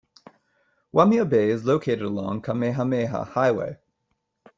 [0.93, 3.77] Waimea Bay is located along Kamehameha Highway.